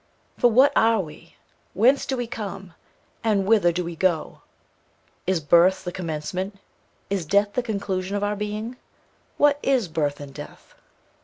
[0.35, 1.35] For what are we?
[1.75, 2.73] Whence do we come?
[3.23, 4.41] and whither do we go?
[5.27, 6.55] Is birth the commencement,
[7.11, 8.77] is death the conclusion of our being?
[9.37, 10.73] What is birth and death?